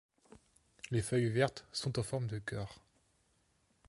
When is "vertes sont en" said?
1.29-2.01